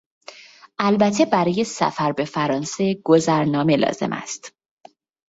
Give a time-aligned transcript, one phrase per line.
[0.79, 4.55] البته برای سفر به فرانسه گذرنامه لازم است.